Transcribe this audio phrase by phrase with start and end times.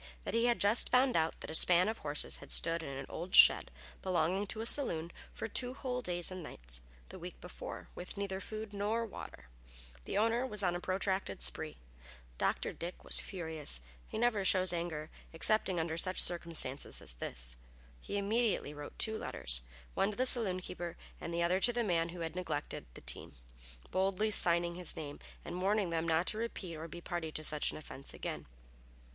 [0.23, 3.05] That he had just found out that a span of horses had stood in an
[3.07, 3.69] old shed,
[4.01, 8.41] belonging to a saloon, for two whole days and nights, the week before, with neither
[8.41, 9.45] food nor water.
[10.05, 11.77] The owner was on a protracted spree.
[12.39, 12.73] Dr.
[12.73, 13.79] Dick was furious.
[14.07, 17.55] He never shows anger excepting under some such circumstance as this.
[18.01, 19.61] He immediately wrote two letters,
[19.93, 23.01] one to the saloon keeper and the other to the man who had neglected the
[23.01, 23.35] team,
[23.91, 27.69] boldly signing his name and warning them not to repeat or be party to such
[27.69, 28.47] an offence again.